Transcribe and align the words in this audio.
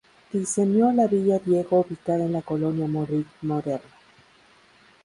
Diseñó 0.33 0.91
la 0.91 1.05
"Villa 1.05 1.37
Diego" 1.37 1.81
ubicada 1.87 2.25
en 2.25 2.33
la 2.33 2.41
colonia 2.41 2.87
Madrid 2.87 3.25
Moderno. 3.43 3.85